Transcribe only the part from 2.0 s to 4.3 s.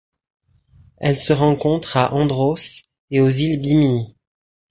Andros et aux îles Bimini.